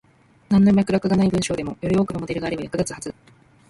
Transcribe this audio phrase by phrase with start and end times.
[0.49, 3.13] なんの脈絡がない文章でも、より多くのモデルがあれば役立つはず。